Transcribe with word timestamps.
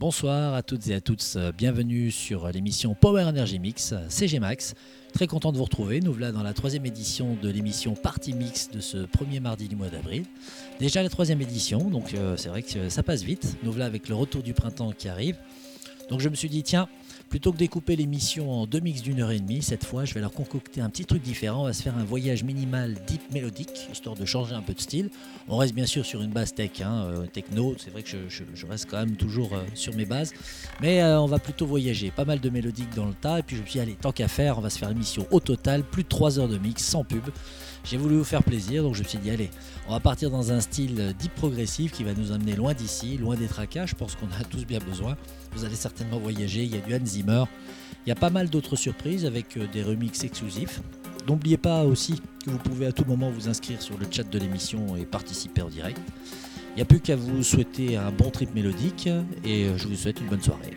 Bonsoir 0.00 0.54
à 0.54 0.62
toutes 0.62 0.88
et 0.88 0.94
à 0.94 1.02
tous, 1.02 1.36
bienvenue 1.58 2.10
sur 2.10 2.48
l'émission 2.48 2.94
Power 2.94 3.22
Energy 3.24 3.58
Mix, 3.58 3.92
CG 4.08 4.38
Max. 4.40 4.72
Très 5.12 5.26
content 5.26 5.52
de 5.52 5.58
vous 5.58 5.64
retrouver, 5.64 6.00
nous 6.00 6.14
voilà 6.14 6.32
dans 6.32 6.42
la 6.42 6.54
troisième 6.54 6.86
édition 6.86 7.36
de 7.42 7.50
l'émission 7.50 7.92
Party 7.92 8.32
Mix 8.32 8.70
de 8.70 8.80
ce 8.80 8.96
premier 9.04 9.40
mardi 9.40 9.68
du 9.68 9.76
mois 9.76 9.90
d'avril. 9.90 10.24
Déjà 10.78 11.02
la 11.02 11.10
troisième 11.10 11.42
édition, 11.42 11.90
donc 11.90 12.14
euh, 12.14 12.38
c'est 12.38 12.48
vrai 12.48 12.62
que 12.62 12.88
ça 12.88 13.02
passe 13.02 13.22
vite, 13.24 13.58
nous 13.62 13.72
voilà 13.72 13.84
avec 13.84 14.08
le 14.08 14.14
retour 14.14 14.42
du 14.42 14.54
printemps 14.54 14.92
qui 14.96 15.06
arrive. 15.06 15.36
Donc 16.08 16.20
je 16.20 16.30
me 16.30 16.34
suis 16.34 16.48
dit, 16.48 16.62
tiens, 16.62 16.88
Plutôt 17.30 17.52
que 17.52 17.58
découper 17.58 17.94
l'émission 17.94 18.50
en 18.50 18.66
deux 18.66 18.80
mix 18.80 19.02
d'une 19.02 19.20
heure 19.20 19.30
et 19.30 19.38
demie, 19.38 19.62
cette 19.62 19.84
fois, 19.84 20.04
je 20.04 20.14
vais 20.14 20.20
leur 20.20 20.32
concocter 20.32 20.80
un 20.80 20.90
petit 20.90 21.04
truc 21.04 21.22
différent. 21.22 21.62
On 21.62 21.66
va 21.66 21.72
se 21.72 21.80
faire 21.80 21.96
un 21.96 22.02
voyage 22.02 22.42
minimal 22.42 22.96
deep 23.06 23.22
mélodique, 23.32 23.88
histoire 23.92 24.16
de 24.16 24.24
changer 24.24 24.56
un 24.56 24.62
peu 24.62 24.74
de 24.74 24.80
style. 24.80 25.10
On 25.48 25.56
reste 25.56 25.72
bien 25.72 25.86
sûr 25.86 26.04
sur 26.04 26.22
une 26.22 26.32
base 26.32 26.52
tech, 26.52 26.80
hein, 26.80 27.04
euh, 27.04 27.26
techno. 27.26 27.76
C'est 27.78 27.90
vrai 27.90 28.02
que 28.02 28.08
je, 28.28 28.66
reste 28.66 28.90
quand 28.90 28.98
même 28.98 29.14
toujours 29.14 29.54
euh, 29.54 29.62
sur 29.74 29.94
mes 29.94 30.06
bases. 30.06 30.32
Mais 30.80 31.02
euh, 31.02 31.20
on 31.20 31.26
va 31.26 31.38
plutôt 31.38 31.66
voyager. 31.66 32.10
Pas 32.10 32.24
mal 32.24 32.40
de 32.40 32.50
mélodiques 32.50 32.96
dans 32.96 33.06
le 33.06 33.14
tas. 33.14 33.38
Et 33.38 33.42
puis 33.44 33.54
je 33.54 33.60
me 33.62 33.66
suis 33.66 33.78
dit, 33.78 33.80
allez, 33.80 33.94
tant 33.94 34.10
qu'à 34.10 34.26
faire, 34.26 34.58
on 34.58 34.60
va 34.60 34.68
se 34.68 34.78
faire 34.78 34.88
l'émission 34.88 35.24
au 35.30 35.38
total. 35.38 35.84
Plus 35.84 36.02
de 36.02 36.08
3 36.08 36.40
heures 36.40 36.48
de 36.48 36.58
mix 36.58 36.82
sans 36.82 37.04
pub. 37.04 37.22
J'ai 37.84 37.96
voulu 37.96 38.16
vous 38.16 38.24
faire 38.24 38.42
plaisir, 38.42 38.82
donc 38.82 38.94
je 38.94 39.02
me 39.02 39.08
suis 39.08 39.18
dit, 39.18 39.30
allez, 39.30 39.50
on 39.88 39.92
va 39.92 40.00
partir 40.00 40.30
dans 40.30 40.52
un 40.52 40.60
style 40.60 41.14
deep 41.18 41.34
progressif 41.34 41.92
qui 41.92 42.04
va 42.04 42.12
nous 42.14 42.32
amener 42.32 42.54
loin 42.54 42.74
d'ici, 42.74 43.16
loin 43.16 43.36
des 43.36 43.46
tracas. 43.46 43.86
Je 43.86 43.94
pense 43.94 44.14
qu'on 44.14 44.26
a 44.26 44.44
tous 44.44 44.64
bien 44.64 44.78
besoin. 44.78 45.16
Vous 45.52 45.64
allez 45.64 45.76
certainement 45.76 46.18
voyager. 46.18 46.62
Il 46.64 46.74
y 46.74 46.78
a 46.78 46.80
du 46.80 46.94
Hans 46.94 47.06
Zimmer. 47.06 47.44
Il 48.06 48.08
y 48.08 48.12
a 48.12 48.16
pas 48.16 48.30
mal 48.30 48.48
d'autres 48.48 48.76
surprises 48.76 49.26
avec 49.26 49.56
euh, 49.56 49.66
des 49.72 49.82
remixes 49.82 50.24
exclusifs. 50.24 50.80
N'oubliez 51.26 51.58
pas 51.58 51.84
aussi 51.84 52.20
que 52.44 52.50
vous 52.50 52.58
pouvez 52.58 52.86
à 52.86 52.92
tout 52.92 53.04
moment 53.04 53.30
vous 53.30 53.48
inscrire 53.48 53.82
sur 53.82 53.98
le 53.98 54.06
chat 54.10 54.28
de 54.28 54.38
l'émission 54.38 54.96
et 54.96 55.04
participer 55.04 55.62
en 55.62 55.68
direct. 55.68 56.00
Il 56.72 56.76
n'y 56.76 56.82
a 56.82 56.86
plus 56.86 57.00
qu'à 57.00 57.16
vous 57.16 57.42
souhaiter 57.42 57.96
un 57.96 58.10
bon 58.10 58.30
trip 58.30 58.54
mélodique 58.54 59.08
et 59.44 59.64
euh, 59.64 59.76
je 59.76 59.88
vous 59.88 59.96
souhaite 59.96 60.20
une 60.20 60.28
bonne 60.28 60.42
soirée. 60.42 60.76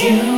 you 0.00 0.37